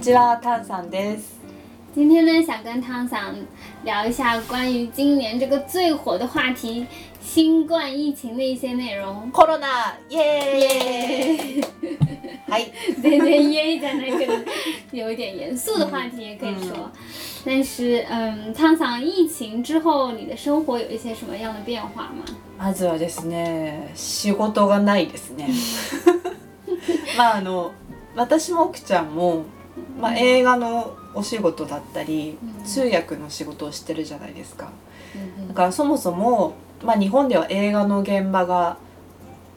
[0.00, 1.38] にちは、タンさんです。
[1.94, 3.34] 今天呢，想跟汤桑
[3.84, 6.86] 聊一下关于今年这个最火的话题——
[7.20, 9.30] 新冠疫情的一些内容。
[9.30, 11.64] コロナ、イエーイ。
[12.48, 12.72] はい。
[13.02, 14.42] 对对，耶在那个
[14.90, 16.90] 有一点严肃的话题也可以说。
[17.44, 22.24] 但是，嗯，汤桑，疫情之后你的生活有一些什么样的变化吗？
[22.58, 25.50] まずはですね、仕事がないですね。
[27.18, 27.72] まああの
[28.16, 29.44] 私も奥ちゃんも、
[30.00, 34.70] まあ、映画のお仕事だったり、うん通訳の仕事をしてるじゃないですか。
[35.14, 36.54] 嗯だからそもそも、
[36.84, 38.76] まあ、日本では映画の現場が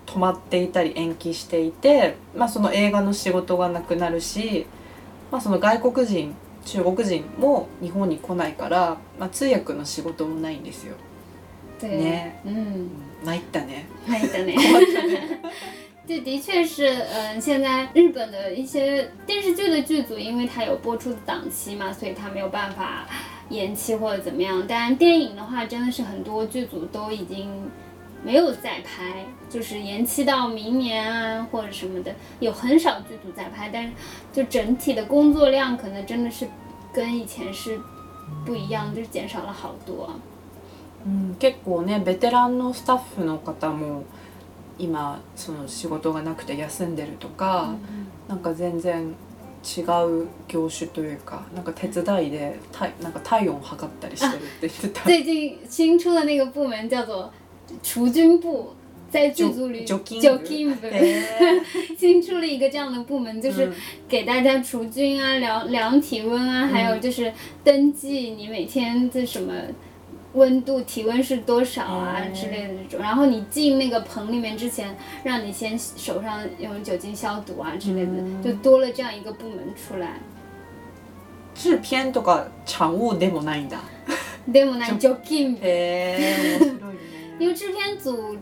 [0.06, 4.66] 止まっていたり延期していて、まあ、その映画の仕事がなくなるし、
[5.32, 10.96] まあ、その外国人中国人も日本に来ないから、まあ、通訳の仕事もないんですよ。
[11.80, 12.90] 对，ね嗯，
[13.26, 13.86] 参ったね。
[14.08, 14.54] 可以的呢。
[14.56, 15.40] 困ったね。
[16.07, 23.07] 这的确是，嗯、现在日本的一些电视剧的剧组，因为它有播出的档期嘛，所以它没有办法
[23.51, 24.67] 延期或者怎么样。
[24.67, 27.71] 当然，电影的话，真的是很多剧组都已经
[28.25, 33.93] 没有再拍，就是延期到明年啊或者什么的，有很少剧组在拍，但是
[34.33, 36.49] 就整体的工作量可能真的是
[36.93, 37.79] 跟以前是
[38.47, 40.09] 不一样，就是减少了好多。
[41.07, 44.03] うん、結構ねベテランのスタッフの方も
[44.80, 47.76] 今その仕事がなくて休んでるとか、
[48.28, 49.14] なんか全然
[49.64, 55.04] 違う業種というかなんか手伝いで体なんか体温測ったりしてるって言ってた。
[55.04, 57.32] 最近新出的那个部门叫做
[57.82, 58.74] 除菌部，
[59.10, 60.28] 在剧组里除菌部。
[60.28, 60.88] 除菌部。
[60.88, 61.62] へ
[61.98, 63.74] 新出了一个这样的部门，就是嗯。
[64.10, 67.32] 给大家除菌啊、量量体温啊，还有就是
[67.64, 69.54] 登记你每天这什么。
[70.35, 80.21] 温度、体温是多少啊嗯之类的这种，然后你进那个棚里面之前，让你先手上用酒精消毒啊之类的，嗯就多了这样一个部门出来。
[81.55, 83.79] 制片とか常務でもないんだ。
[84.47, 85.61] でもな、除菌部。
[85.67, 86.99] へえ面白いね。
[87.41, 88.37] 因为制片组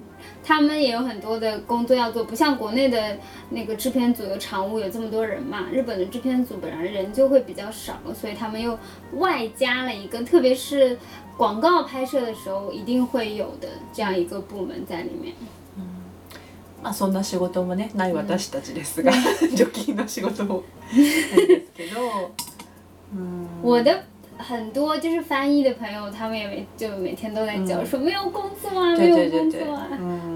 [0.44, 3.16] 他们也有很多的工作要做，不像国内的
[3.50, 8.78] 那个制片组有常务有这么多人嘛，日本的制片组本来人就会比较少，所以他们又
[9.14, 10.98] 外加了一个，特别是
[11.36, 15.34] 广告拍摄的时候一定会有的这样一个部门在里面。
[16.82, 19.10] まあそんな仕事もねない私たちですが、
[19.56, 20.62] 除菌の仕事も
[20.92, 22.30] ないですけど。
[23.14, 24.04] うん我的
[24.38, 29.60] 很多就是翻译的朋友，他们也每就每天都在叫说、没有工作啊，没有对对对对。
[29.64, 29.88] 工作啊。
[29.90, 30.29] うん嗯，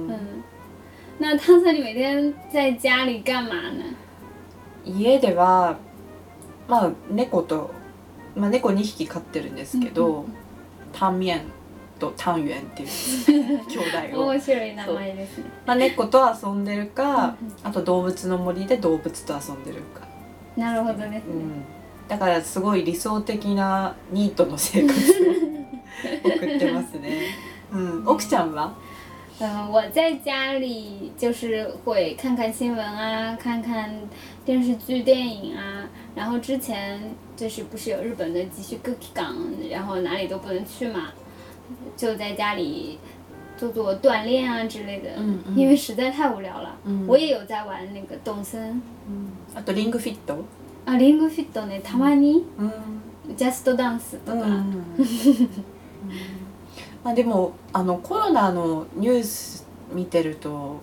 [1.17, 3.83] 那汤森，你每天在家里干嘛呢？
[4.83, 5.77] 家では
[6.67, 7.71] まあ猫と、
[8.35, 10.25] まあ、猫2匹飼ってるんですけど、
[10.91, 11.41] タンミエン
[11.99, 12.89] とタンユエンっていう
[13.65, 13.77] 兄
[14.11, 15.45] 弟を、面白い名前ですね。
[15.65, 20.01] まあ、猫と遊んでるか、あと動物の森で動物と遊んでるか、
[20.57, 21.23] なるほどですね。
[21.27, 21.63] うん、
[22.09, 27.21] だからすごい理想的なニートの生活を送ってますね、
[27.71, 28.75] うん、 奥ちゃんは？
[29.41, 33.91] 嗯，我在家里就是会看看新闻啊，看看
[34.44, 35.88] 电视剧、电影啊。
[36.14, 37.00] 然后之前
[37.36, 39.34] 就是不是有日本的急需 cookie 港，
[39.70, 41.08] 然后哪里都不能去嘛，
[41.96, 42.98] 就在家里
[43.56, 45.08] 做做锻炼啊之类的。
[45.16, 46.76] 嗯嗯因为实在太无聊了。
[46.84, 48.82] 嗯我也有在玩那个动森
[49.54, 50.44] あとリングフィット、
[50.84, 52.72] 啊，リングフィットね、たまにうん
[53.36, 54.46] ジャストダンスとか。
[57.05, 60.77] まあでもあのコロナのニュース見てると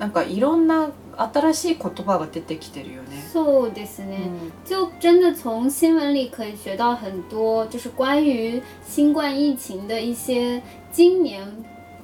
[0.00, 3.24] なんかいろんな新しい言葉が出てきてるよね。
[3.32, 4.28] そうですね。
[4.28, 10.60] うん就真的从新闻里可以学到很多，就是关于新冠疫情的一些
[10.90, 11.46] 今年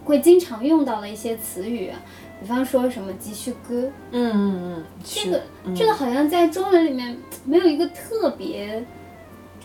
[0.05, 2.01] 会经常用到的一些词语啊，
[2.41, 4.85] 比方说什么急需歌，うんうんうん。
[5.05, 8.85] 这个、嗯这个好像在中文里面没有一个特别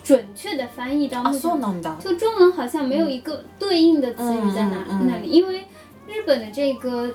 [0.03, 1.97] 准确的翻译到あ目前，そうなんだ。
[1.99, 5.65] 就中文好像没有一个对应的词语在哪、嗯嗯嗯那里，因为
[6.07, 7.13] 日本的这个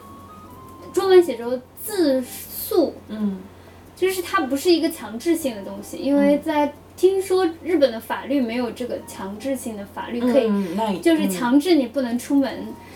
[0.92, 2.94] 中文写作字速。
[3.08, 3.36] うん
[3.96, 11.00] 就是它不是一个强制性的东西，因为在听说日本的法律没有这个强制性的法律可以，うんない。
[11.00, 12.50] 就是强制你不能出门，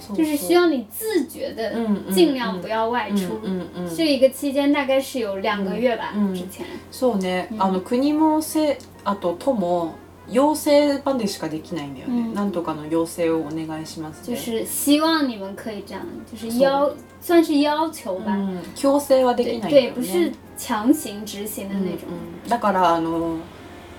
[0.08, 0.54] うん就是需。
[0.54, 3.38] 要你自觉的嗯嗯尽量不要外出。
[3.42, 3.94] うんうんうん。
[3.94, 6.64] 这一个期间大概是有两个月吧，嗯之前。
[6.90, 7.48] そうね。
[7.50, 8.78] うんあの国もせ
[9.09, 9.95] あと都も
[10.29, 12.21] 要請までしかできないんだよね。
[12.21, 12.33] うん。
[12.35, 14.35] なんとかの要請をお願いしますね。
[14.35, 16.01] 就是希望你们可以这样，
[16.31, 19.91] 就是要算是要求吧，うん強制はで对きないんだ对。
[19.94, 22.06] 不是强行执行的那种。
[22.07, 22.50] うんうん。
[22.50, 23.38] だからあの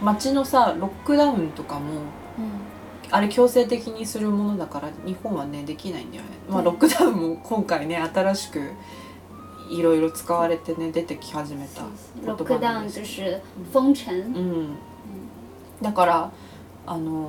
[0.01, 2.03] 街のさロックダウンとかも
[2.39, 2.61] 嗯，
[3.11, 6.65] あれ強制的にするものだから日本はねできないんだよね、まあ、うん。
[6.67, 8.71] ロックダウンも今回ね新しく
[9.73, 11.83] いろいろ使われてね出てき始めた。
[12.25, 13.41] ロックダウン就是
[13.73, 14.13] 封城。
[14.13, 14.77] うん、
[15.83, 16.33] だから
[16.87, 17.29] あの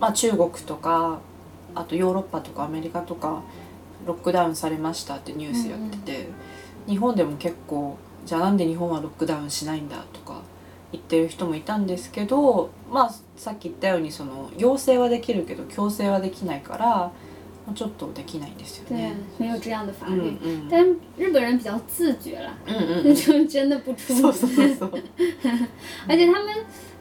[0.00, 1.18] まあ中国とか
[1.74, 3.42] あとヨーロッパとかアメリカとか
[4.06, 6.28] ロックダウンされましたってニュースやってて、
[6.86, 10.40] 日本でも結構じゃあなんで日本はロックダウンしないんだとか
[10.92, 17.12] 言ってる人もいたんですけどまあさっき言ったようにその要請はできるけど強制はできないからま
[17.70, 20.38] あちょっとできないんですよ对ね。，没有这样的法うん律。
[20.42, 20.84] うん但
[21.18, 24.32] 日本人比较自觉啦，うんうんう那ん就真的不出そう门。
[24.32, 25.02] そうそうそう。
[26.08, 26.46] 而且他们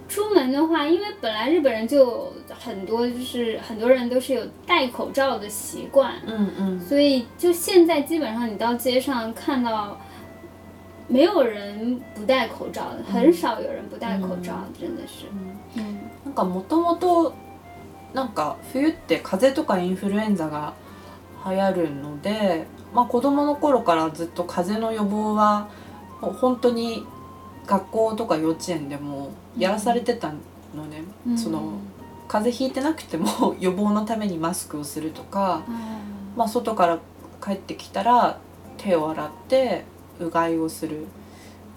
[0.08, 6.80] 出门的话，因为本来日本人就有很多，就是很多人都是有戴口罩的习惯，うんうん。
[6.80, 9.96] 所以就现在基本上你到街上看到，
[11.08, 15.26] 没有人不戴口罩的，很少有人不戴口罩，真的是。
[15.76, 17.32] 嗯なんかもともと
[18.14, 20.74] なんか冬って風邪とかインフルエンザが
[21.46, 25.68] 流行るので、まあ、子供の頃からずっと風邪の予防は
[26.20, 27.04] もう本当に
[27.67, 30.33] 学校とか幼稚園でもやらされてた
[30.75, 31.73] のね、嗯その
[32.27, 35.63] 風邪ひいてなくても 予防のためにマスクをするとか、
[36.35, 36.99] まあ、外から
[37.41, 38.39] 帰ってきたら
[38.77, 39.85] 手を洗って
[40.19, 41.05] うがいをする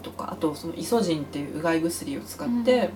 [0.02, 2.90] とかあとそのイソジンっていううがい薬を使って、うん。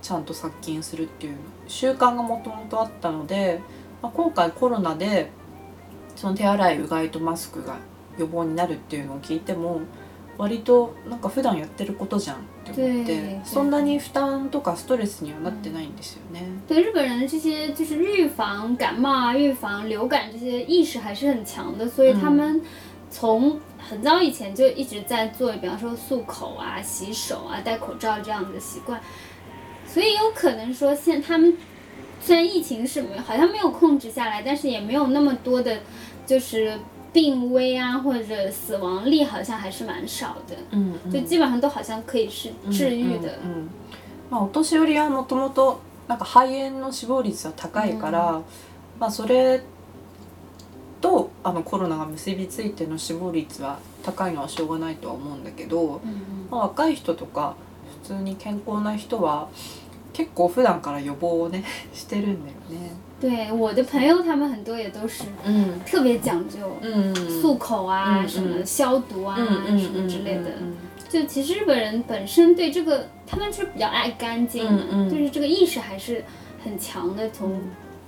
[0.00, 1.36] ちゃんと殺菌するっていう
[1.66, 3.60] 習慣がもともとあったので、
[4.00, 5.30] まあ、今回コロナで
[6.16, 7.76] その手洗いうがいとマスクが
[8.16, 9.80] 予防になるっていうのを聞いても
[10.37, 16.41] 割となんか普段やってることじゃんって思って对そんなに負担とかストレスにはなってないんですよね。
[16.67, 22.59] 对日本人的这些就是预防感冒啊、预防流感这些意识还是很强的，所以他们
[23.11, 28.99] 从很早以前就一直在做，比方说漱口啊、洗手啊、戴口罩这样的习惯，
[29.85, 31.55] 所以有可能说现他们
[32.19, 35.77] 虽然疫情是没好像没有控制下来，但是也没有那么多的，
[36.25, 36.79] 就是
[37.12, 43.38] 病危啊或者死亡率好像还是蛮少的，うんうん就基本上都好像可以是治愈的。
[43.42, 43.68] うんうんうん
[44.30, 48.42] まあ、お年寄りはもともとなんか肺炎の死亡率は高いから、
[49.00, 49.62] まあ、それ
[51.00, 57.54] とあのコロナが結びついての死亡率は高いのはしょうがないとは思うんだけど、嗯まあ、若い人とか
[58.02, 59.48] 普通に健康な人は
[60.12, 61.64] 結構普段から予防をね
[61.94, 62.92] してるんだよね。
[63.19, 66.77] 对，我的朋友他们很多也都是うん特别讲究。
[66.81, 70.49] うん漱口啊，嗯什么嗯消毒啊，うん什么之类的。
[70.59, 70.75] うん
[71.09, 76.23] 就其实日本人本身对这个，他们是比较爱干净的，嗯嗯就是这个意识还是
[76.63, 77.29] 很强的。
[77.29, 77.61] 从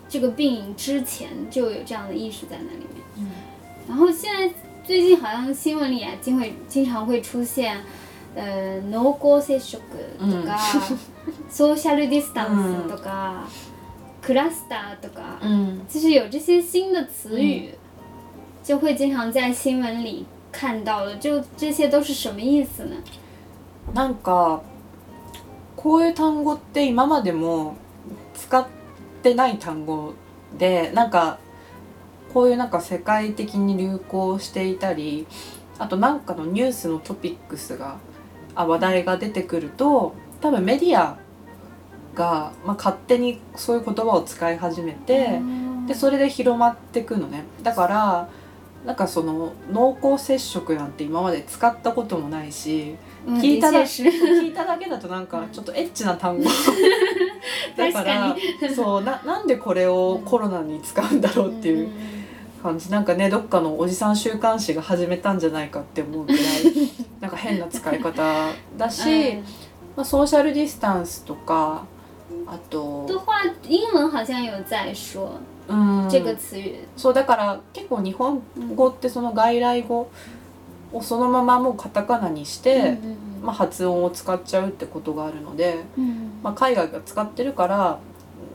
[0.09, 3.05] 这个病之前就有这样的意识在那里面。
[3.17, 3.31] 嗯
[3.87, 4.51] 然后现在
[4.83, 7.77] 最近好像新闻里啊，经会经常会出现，
[8.35, 9.77] 呃，濃厚接触
[10.19, 10.57] とか、
[11.51, 13.43] ソーシャルディスタンスとか、
[14.30, 15.40] クラスターとか。
[15.42, 17.74] うん就是有这些新的词语，
[18.62, 21.16] 就会经常在新闻里看到了。
[21.16, 22.94] 就这些都是什么意思呢？
[23.92, 24.62] なんか
[25.74, 27.74] こういう単語って今までも
[28.34, 28.64] 使っ
[29.20, 30.14] てない単語
[30.56, 31.38] でなんか
[32.32, 35.26] こういうなんか世界的に流行していたり
[35.76, 37.98] あとなんかのニュースのトピックスが
[38.54, 41.18] あ話題が出てくると多分メディア
[42.14, 45.40] が、まあ、勝手にそういう言葉を使い始めて。
[45.90, 47.42] でそれで広まってくのね。
[47.64, 48.28] だから
[48.86, 56.44] なんかその濃厚接触なんて今まで使ったこともないし嗯聞いただ聞いただけだとなんかちょっとエッチな単語。
[57.76, 58.36] だから
[58.74, 61.88] そうななんでこれをコロナに使うんだろうっていう
[62.62, 62.90] 感じ。
[62.90, 66.40] なんかねどっかのおじさん週刊誌が始めたんじゃないかって思うくらい
[67.20, 68.22] なんか変な使い方
[68.78, 69.44] だし、嗯
[69.96, 71.84] まあ、ソーシャルディスタンスとか
[72.46, 73.06] あと。
[73.06, 75.32] 的话，英文好像有在说
[75.68, 76.08] うん。
[76.08, 76.76] 这个词语。
[76.96, 78.42] そうだから結構日本
[78.74, 80.08] 語ってその外来語
[80.92, 87.98] をそのままもうカタカナにして、嗯まあ、発音を使っちゃうってことがあるので、嗯まあ、海外が使ってるから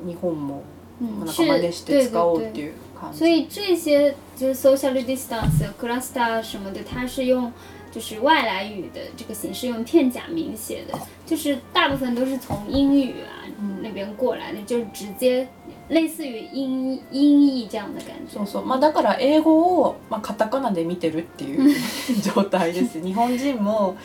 [0.06, 0.64] 日本も
[1.00, 2.42] まあんか是，真似して对使おう。
[2.42, 3.20] っていう感じ。
[3.20, 7.52] 所以这些就是 social distance、cluster 什么的，它是用
[7.95, 13.43] 就是外来语的这个形式，用片假名写的，就是大部分都是从英语啊、
[13.83, 15.47] 那边过来的，就是直接
[15.89, 18.39] 类似于音音译这样的感觉。
[18.39, 21.75] そうそうまあ、だから英語を、まあ、カタカナで見てるっていう
[22.23, 23.97] 状態です日本人も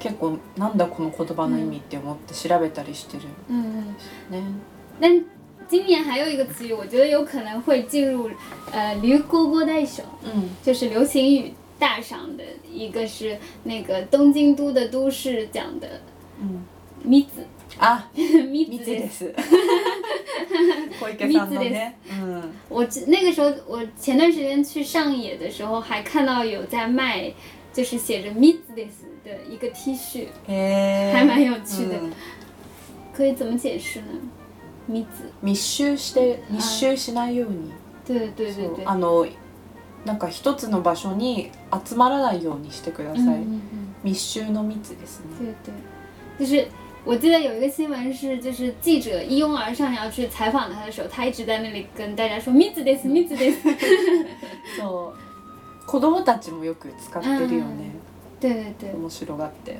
[0.00, 3.94] 結構なんだこの言葉の意味って思って調べたりしてる嗯，
[4.30, 4.42] ね。
[5.00, 5.24] 但
[5.68, 8.28] 今年还有一个词语，我觉得有可能会进入
[8.72, 16.00] 呃流行語大賞，うん就是流行语 大赏的一个是那个东京都的都市奖的
[16.40, 16.62] うん、
[17.02, 17.44] 米子。
[17.78, 19.00] あ 蜜蜜で。
[19.00, 19.34] ですす
[20.98, 27.32] 小池さんのねうん我之那个时候，我前段时间去上野的时候，还看到有在卖，
[27.72, 32.12] 就是写着 “meet this” 的一个 T 恤，へー还蛮有趣的うん
[33.14, 34.06] 可以怎么解释呢？
[34.86, 37.70] 密子，密集して密集しないように
[38.04, 39.26] 对对对そう对，あの
[40.05, 41.51] なんか一つの場所に
[41.85, 45.35] 集まらないようにしてください、嗯嗯嗯，密集の密ですね。
[45.39, 45.73] 对对，
[46.39, 46.67] 就是
[47.03, 53.59] 我记得有一个新闻是，就是记者一拥而上要去采访他的时候，他一直在那里跟大家说“密子です，密子です”。
[54.77, 55.25] そう。
[55.87, 57.91] 子供たちもよく使ってるよね、
[58.39, 59.77] 对对对，面白がって、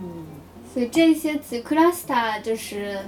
[0.00, 2.98] う所以这些词 cluster 就是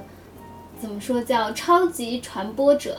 [0.80, 2.96] 怎么说叫超级传播者。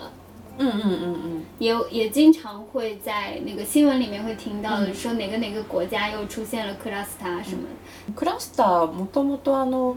[0.58, 7.64] ん、うんうんうんうん也有也经常会在那个新闻里面会听到说哪个哪个国家又出现了 cluster 什么
[8.08, 8.14] 的。
[8.16, 9.96] クラスターもともとあの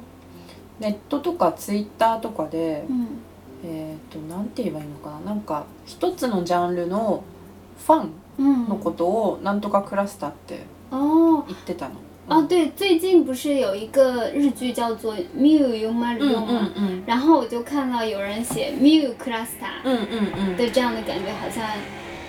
[0.79, 3.07] ネットとかツイッターとかで、嗯。
[3.65, 5.21] えっ、となんて言えばいいのかな。
[5.21, 7.25] なんか一つのジャンルの
[7.85, 10.61] ファン嗯のことをなんとかクラスターって
[10.91, 11.95] 哦言ってたの。
[12.28, 16.71] 哦，对，最近不是有一个日剧叫做《Miu Yuma うん r う u 吗？
[17.06, 19.47] 然后我就看到有人写 Miu cluster
[19.85, 21.64] うんうんうん的这样的感觉，好像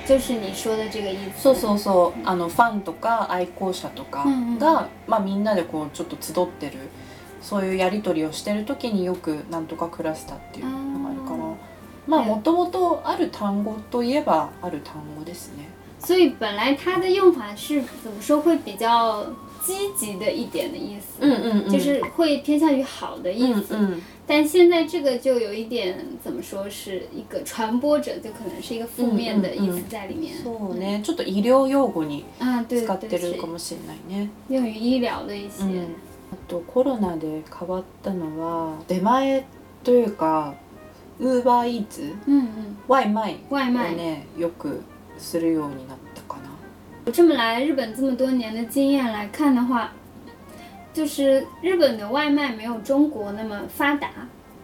[0.06, 1.50] 就是你说的这个意思。
[1.50, 2.26] そうそうそう。
[2.26, 4.26] あのファンとか愛好者とか
[4.60, 6.78] が、まあ、みんなでこうちょっと集ってる
[7.42, 11.38] そういうやり取りをしてる時によく「なんとかクラスター」っていうのがあるから。
[12.08, 15.68] まあもともとある単語といえばある単語ですね。
[16.00, 19.26] 所以本来它的用法是怎么说会比较
[19.64, 23.76] 积极的一点的意思，うんうんうん就是会偏向于好的意思。
[23.76, 30.36] うんうん但现在这个就有一点怎么说是一个传播者，就可能是一个负面的意思在里面。
[30.44, 32.26] そうねちょっと医療用語に
[32.68, 34.30] 使ってるか，もしれないね。
[34.50, 35.64] 用于医疗的一些。
[35.64, 35.96] うん、
[36.34, 39.46] あとコロナで変わったのは出前
[39.86, 40.56] というか
[41.22, 43.96] ウーバーイーツ嗯嗯，ワイマイを外卖。
[43.96, 44.82] ねよく
[45.18, 46.50] するようになったかな。
[47.07, 49.93] 我这么来日本这么多年的经验来看的话，
[50.93, 54.09] 就是日本的外卖没有中国那么发达，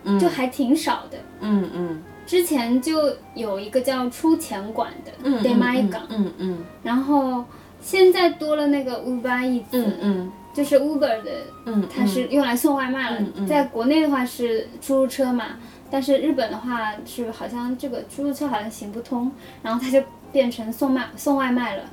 [0.04, 1.18] うん就还挺少的。
[1.40, 7.44] うんうん之前就有一个叫出钱馆的うんうん d e m a 港，うんうん然后
[7.80, 11.30] 现在多了那个 Uber Eats，、うんうん就是 Uber 的，
[11.64, 13.16] うん它是用来送外卖了。
[13.18, 15.56] 嗯嗯在国内的话是出租车嘛，
[15.90, 19.32] 但是日本的话是好像这个出租车好像行不通，
[19.62, 21.84] 然后它就变成送卖送外卖了。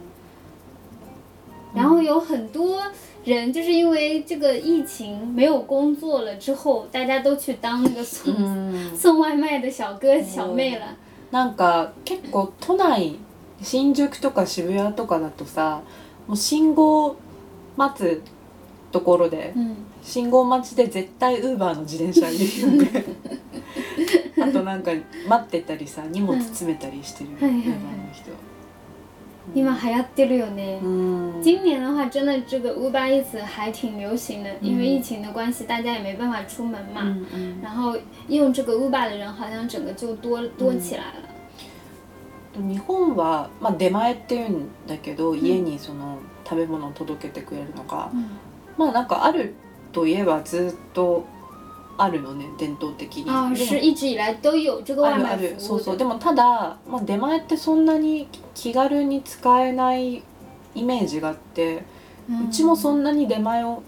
[1.74, 2.80] 然后有很多
[3.24, 8.38] 人就是因为这个疫情没有工作了之后，大家都去当那个送、う
[8.92, 10.96] ん送外卖的小哥小妹了。
[11.30, 13.16] なんか結構都内
[13.62, 15.80] 新宿とか渋谷とかだとさ
[16.26, 17.14] もう信号
[17.76, 18.22] 待つ
[18.90, 23.04] ところで嗯，信号待ちで絶対ウーバーの自転車いるよね。
[24.42, 24.90] あとなんか
[25.28, 27.54] 待ってたりさ荷物詰めたりしてるウーバーはい。
[27.54, 28.49] はいはい
[29.48, 30.78] の人今流行ってるよね。
[30.82, 31.42] うん。
[31.42, 37.02] 今年的话，真的这个 Uber Eats 还挺流行的，因为疫情的关系，大家也没办法出门嘛。
[37.02, 37.96] うんうん然后
[38.28, 41.30] 用这个 Uber 的人好像整个就多多起来了。
[42.56, 48.26] 日本は、まあ、出前っていうんだけど家にその食べ物を届けてくれるのが、嗯
[48.76, 49.54] まあなんかある
[49.92, 51.24] といえばずっと
[52.02, 53.30] あるのね伝統的に。
[53.30, 53.66] 啊，でも。
[53.66, 55.54] 是一直以来都有这个外あるあ卖る。
[55.58, 55.80] そう。
[55.80, 55.96] そう。
[55.96, 60.22] でもただ、まあ、出前ってそんなに気軽に使えない
[60.74, 61.84] イメージがあって、
[62.28, 63.82] 嗯うちもそんなに出前を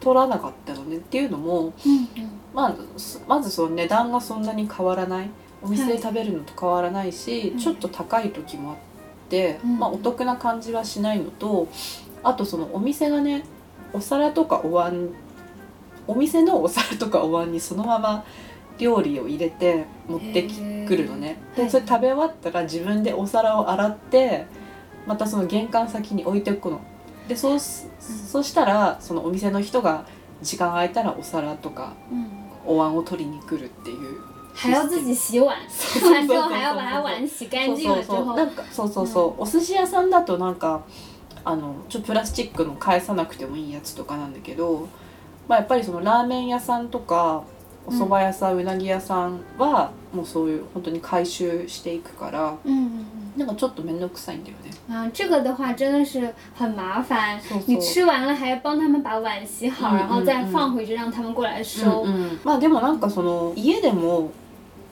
[0.00, 1.72] 取らなかったのねっていうのも、
[2.52, 5.30] まあ、すまずその値段がそんなに変わらない。
[5.62, 8.76] お店で食べるのと変わらないし、うんちょっと高い時もあっ
[9.30, 9.78] て、うん。
[9.78, 11.68] まあ、お得な感じはしないのと
[12.22, 13.44] あとそのお店がね
[13.92, 15.10] お皿とかお椀
[16.06, 18.24] お店のお皿とかお椀にそのまま
[18.78, 20.56] 料理を入れて持ってき
[20.86, 21.38] くるのね。
[21.56, 24.46] でそれ食べ終わったら自分でお皿を洗って
[25.06, 26.80] またその玄関先に置いておくの。
[27.28, 27.88] でそうす
[28.30, 30.06] そしたらそのお店の人が
[30.42, 32.26] 時間空いたらお皿とか嗯，
[32.66, 34.20] お椀を取りに来るっていう
[34.54, 37.76] 还要自己洗碗，洗完之后还要把它碗洗干そう。
[37.76, 40.82] 净了之后そうそうな，んかそうそうそう、お寿司屋さんだとなんか
[41.44, 44.88] あのちょプラスチックの返さなくてもいいやつとかなんだけど、
[45.48, 47.42] まあ、やっぱりそのラーメン屋さんとか
[47.86, 54.70] お蕎麦屋さん、うなぎ屋さんはもうそういう本当に回収していくから嗯嗯なんかちょっと面倒くさいんだよね。
[54.88, 57.38] 嗯，啊，这个的话真的是很麻烦。
[57.40, 57.62] そうそう。
[57.66, 62.04] 你吃完了还要帮他们把碗洗好，嗯然后再放回去让他们过来うん收。
[62.04, 64.30] うんまあでもなんかその家でも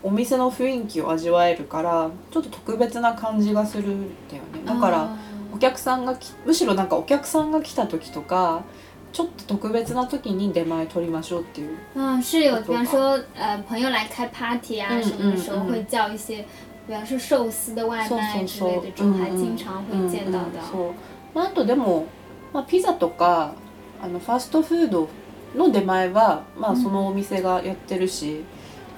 [0.03, 4.61] お店の雰囲気を味わえるからちょっと特別な感じがするんだよね。
[4.67, 5.17] だから、啊
[5.55, 8.63] お客さんがきむしろなんかお客さんが来た時とか
[9.13, 11.77] ちょっと特別な時に出前取りましょうっていう。
[11.95, 16.45] 嗯，是有，比方说，呃，朋友来开 party 啊，嗯什么的时候会叫一些，
[16.89, 18.71] 比方说寿司的外そう卖そうそう。
[18.71, 20.59] 之类的，这种还うんうん经常会见到的。
[20.59, 20.93] うんうんそう。
[21.35, 22.07] まあ、あとでも、
[22.53, 23.55] まあ、ピザとか
[24.03, 25.09] あのファストフード
[25.55, 26.83] の出前は、まあ、うん。
[26.83, 28.43] そのお店がやってるし、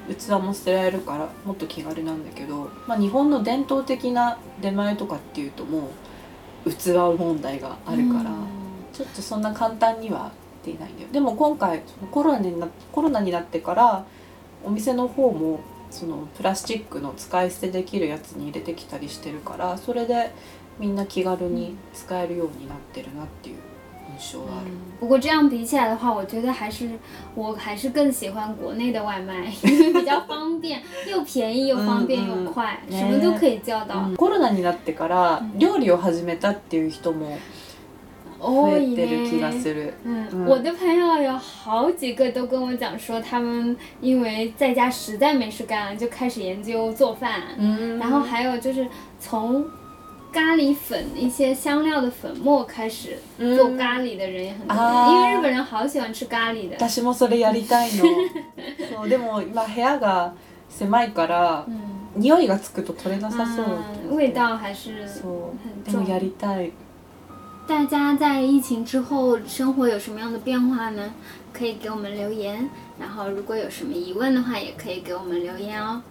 [0.09, 5.89] 器も捨てられるからもっと気軽なんだけど、まあ、日本の伝統的な出前とかっていうとも
[6.65, 8.31] う器問題があるから、
[8.95, 10.31] ちょっとそんな簡単には
[10.65, 11.09] できないんだよ。
[11.13, 14.05] でも今回コロナになコロナになってから
[14.65, 15.61] お店の方も
[15.91, 20.33] そのプラスチックの使い捨てできるやつに入れてきたりしてるからそれで
[20.79, 23.57] みんな気軽に使えるようになってるなっていう
[24.19, 24.71] 印象がある。
[25.01, 26.89] 不过这样比起来的话，我觉得还是
[27.35, 32.99] 我还是更喜欢国内的外卖， 因为比较方便，又便宜又方便又快，ね。
[32.99, 34.09] 什么都可以叫到。
[34.09, 34.17] うん。
[34.17, 37.64] コロナになってから料理を始めたっていう人も増
[38.44, 39.60] 多いえてる気がね。
[39.60, 39.94] する。
[40.06, 47.42] 嗯，嗯我的朋友有好几个都跟我讲说，他们因为在家实在没事干了，就开始研究做饭。
[47.58, 48.88] うん然后还有就是
[49.20, 49.66] 从
[50.32, 56.78] 咖喱粉一些香料的粉末开始うん做咖喱的人也很多，啊因为日本人好喜欢吃咖喱的。
[56.78, 58.06] 私もそれやりたいの
[58.90, 60.34] そうでも今部屋が
[60.70, 61.76] 狭いから嗯，
[62.16, 63.66] 匂いがつくと取れなさそう、
[64.12, 66.20] 嗯，味道还是そう很でもや重。
[66.20, 66.72] りたい
[67.68, 71.14] 大家在疫情之后生活有什么样的变化呢？
[71.54, 76.02] 可以给我们留言，然后如果有什么疑问的话，也可以给我们留言哦。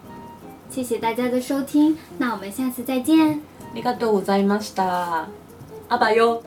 [0.70, 3.40] 谢谢大家的收听，那我们下次再见。
[3.74, 5.26] ありがとうございました
[5.88, 6.42] あばよ